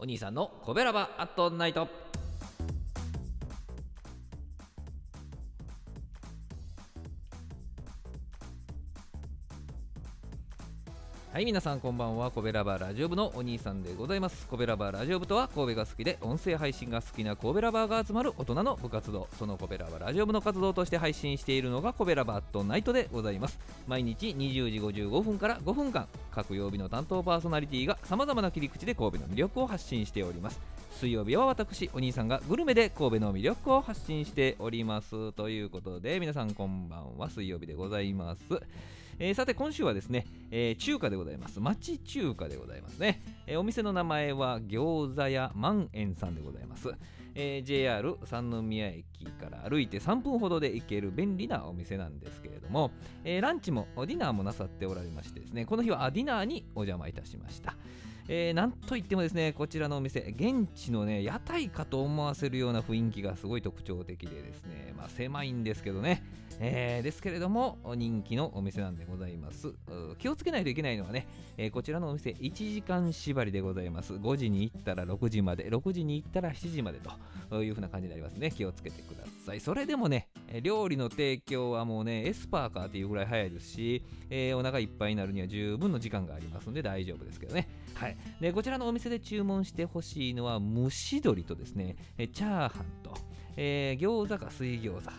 [0.00, 2.07] お兄さんのコベラバアットナイト。
[11.30, 12.30] はい皆さんこんばんは。
[12.30, 14.46] コベラバーラジオ部のお兄さんでございます。
[14.46, 19.28] コベラバーラジオ部とは神戸が好きで音声配信が好きなコベラバーが集まる大人の部活動。
[19.38, 23.58] そのコベラバーラジオ部の活動として配信しているのがコベラバーアットナイトでございます。
[23.86, 30.58] 毎日20時55分から5分間各曜日の担当パーソナリティがさまざまな切り口で神戸の魅力を発信しております。
[30.92, 35.32] 水曜日は私お兄さんがグルメで神戸の魅力を発信しております。
[35.32, 37.28] ということで皆さんこんばんは。
[37.28, 38.40] 水曜日でございます。
[39.20, 41.60] えー、さて今週はですね、えー、中華でございます。
[41.60, 46.88] 町中華でございますね、えー、お店の名前は餃子屋万円さんでございます、
[47.40, 52.90] えー JR 三宮駅から歩いて3分ほどで行ける便利なお店なんですけれども、
[53.24, 57.76] えランチもディナーもなさっておられましてですねこの日はディナーにお邪魔いたしました
[58.30, 66.22] えー、なんといってもですね、こちらのお店、現地のね、屋台かと思わせるような雰囲気がすごい特徴的でですね、まあ、狭いんですけどね、
[66.60, 69.72] えー、ですけれども、人気のお店なんでございます。
[70.18, 71.26] 気をつけないといけないのはね、
[71.56, 74.12] えー、こちらのお店、1時間縛りでございます。
[74.12, 77.10] 5時に行ったら6時まで、6時に行ったら7時までと
[77.50, 78.50] というふうな感じになりますね。
[78.50, 79.60] 気をつけてください。
[79.60, 80.28] それでもね、
[80.62, 87.68] 料理の提供はもうね、エスパーかっていうぐらい早いですし、えー、お腹いっぱいになるには十分の時間がありますので大丈夫ですけどね。
[87.94, 88.16] はい。
[88.40, 93.14] でこちらのお店で注文してほしいのは蒸し鶏とですねチャーハンと、
[93.56, 95.10] えー、餃子か水餃子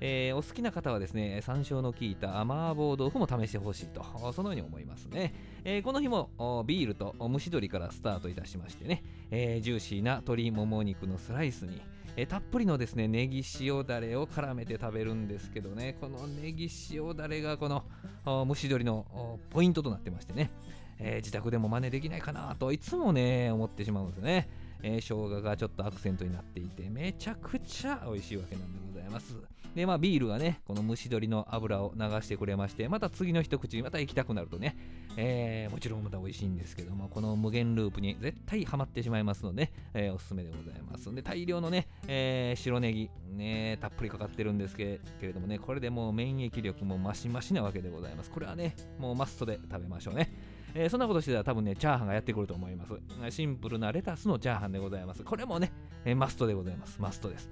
[0.00, 5.34] えー、お好きな方はですね、山椒の効いた麻婆豆腐も試してほしいと、そのように思いますね。
[5.70, 6.30] えー、この日も
[6.66, 11.82] ビールと蒸し鶏からスタートいたしましてね、えー、ジューシーな鶏もも肉のスライスに、
[12.16, 17.84] えたっぷりのですね、ネギ塩だれを絡めて食べるんですけどね、このネギ塩だれがこの
[18.24, 20.50] 蒸し鶏のポイントとなってましてね、
[20.98, 24.48] え、自宅でも真似できないかなといつもね思ってしまうんですね、
[24.82, 28.87] えー、生姜がちょっとアクセントになっていてめちゃくちゃ美味しいわけなんでございます。
[29.08, 29.36] います
[29.74, 34.76] でまあビールがねこの蒸し鶏の油を流してくれましてまた次の一口また行きたくなるとね、
[35.16, 50.32] えー、もちろんまた美味しいんですけどもこの無限ループに絶対ハマってしまいますので、えー、おすすめでございますで大量のね、えー、白ネギねたっぷりかかってるんですけれどもねこれでもう免疫力もマシマシなわけでございますこれはねもうマストで食べましょうね
[50.74, 53.34] えー、そんなことしてたら多分ね、チャーハンがやってくると思います。
[53.34, 55.24] シンプルなレタスのチャーハンでございます。
[55.24, 55.72] これもね、
[56.04, 57.00] えー、マストでございます。
[57.00, 57.50] マストです。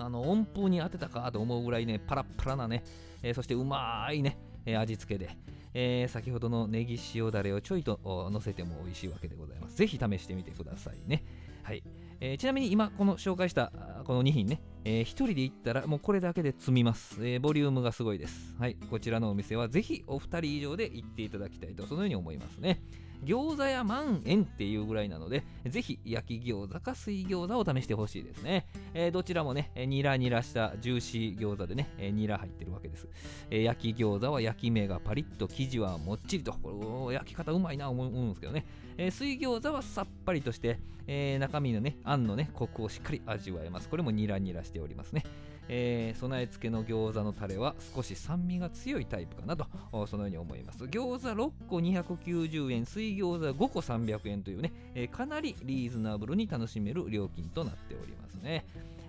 [0.00, 2.84] あの温風に当てたかと思うぐらいね、パラッパラなね、
[3.22, 5.36] えー、そしてうまいね、えー、味付けで、
[5.74, 8.00] えー、先ほどのネギ塩だれをちょいと
[8.32, 9.76] 乗せても美味しいわけでございます。
[9.76, 11.24] ぜひ試してみてくださいね。
[11.62, 11.82] はい。
[12.20, 13.70] えー、ちなみに今この紹介した
[14.04, 18.56] この2品ね、えー、1人で行ったらもうこれだけで積みます、えー、ボリュームがすごいです。
[18.58, 18.76] はい。
[18.90, 22.82] こちらのお店はぜひお二人以上で行っていただきたいとそのように思いますね。
[23.24, 28.66] 餃子屋万円っていうぐらいなので、ぜひ焼き餃子か水餃子を試してほしいですね。
[28.94, 33.08] えー、どちらもね、ニラニラしたジューシー餃子でね、えー、ニラ入ってるわけです。
[33.50, 38.64] えー、焼き餃子は焼き目がパリッと、生地はもっちりと、これ焼き方うまいな思うんですけどね。
[38.96, 43.88] えー、水餃子はさっぱりとして、えー、中身のね、あんのね、コクをしっかり味わえます。
[43.88, 45.24] これもニラニラしておりますね。
[45.68, 49.66] えー、備え付けの餃子のタレは少し酸味が強いタイプかなと
[50.06, 50.84] そのように思います。
[50.84, 58.64] 餃子6個290円水餃子5個300円というね、えー、かなりリーズナブルに楽しめる料金となっておりますね。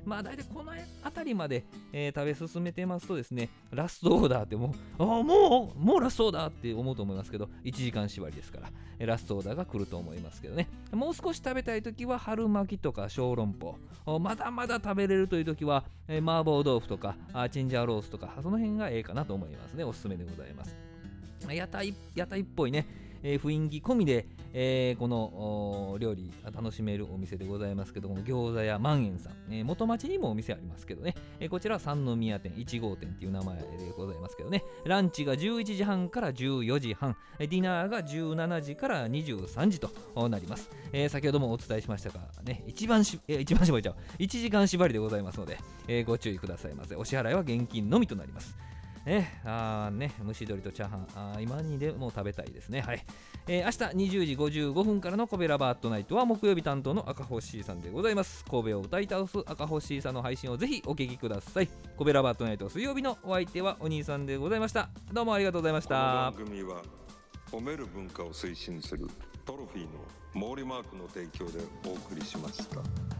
[0.05, 0.71] まあ大体この
[1.03, 8.59] 辺りまで、えー、食べ進めてますとですね、ラストオーダーってもう、ああ、もう、もうラストオーダーって思うと思いますけど、1時間縛りですか
[8.99, 10.67] ら、ラストオーダーが来ると思いますけどね。
[10.91, 13.53] もう少し食べたいときは春巻きとか小籠
[14.05, 19.83] 包、まだまだ食べれるというときは、えー、麻婆豆腐とかあチンジャーロースとか、その辺がええかなと思いますね。
[19.83, 20.75] おすすめでございます。
[21.53, 22.85] 屋台屋台っぽいね、
[23.23, 33.65] えー、雰囲気込みで、えー、この料理楽しめるお店でございますけども餃子屋万円さん、えー、元町にもお店ありますけどね、えー、こちらは三宮店1号店っていう名前で
[33.97, 34.63] ございますけどね。
[34.85, 37.15] ランチが11時半から14時半。
[37.37, 39.89] ディナーが17時から23時と
[40.29, 43.95] なります、えー、先ほどもお伝えしましたがね一番し、えー、一番縛りちゃう。
[44.19, 45.57] 1時間縛りでございますので、
[45.87, 46.95] えー、ご注意くださいませ。
[46.95, 48.57] お支払いは現金のみとなります。
[49.09, 52.81] ね、あね、蒸し鶏とチャーハン、あ今にでも食べたいですね。
[52.81, 53.03] はい。
[53.47, 58.45] えー、明日20時55分からのコベラバートナイトは木曜日担当の赤星さんでございます。
[58.45, 61.69] 神戸を歌い倒す赤星さんの配信をぜひお聞きください。
[61.97, 64.89] コベラバートナイト水曜日のお相手はお兄さんでございました。
[65.11, 66.31] どうもありがとうございました。
[66.31, 66.83] この番組は
[67.51, 69.07] 褒める文化を推進する
[69.43, 73.18] トロフィーの毛利マークの提供でお送りしました。